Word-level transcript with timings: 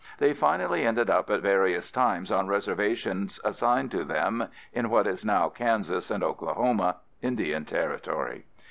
They 0.17 0.33
finally 0.33 0.83
ended 0.83 1.11
up 1.11 1.29
at 1.29 1.41
various 1.43 1.91
times 1.91 2.31
on 2.31 2.47
reservations 2.47 3.39
assigned 3.43 3.91
them 3.91 4.47
in 4.73 4.89
what 4.89 5.05
is 5.05 5.23
now 5.23 5.47
Kansas 5.49 6.09
and 6.09 6.23
Oklahoma 6.23 6.95
(Indian 7.21 7.65
Territory). 7.65 8.45